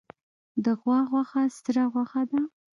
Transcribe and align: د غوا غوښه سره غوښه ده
د 0.63 0.65
غوا 0.79 0.99
غوښه 1.09 1.43
سره 1.61 1.81
غوښه 1.93 2.21
ده 2.31 2.41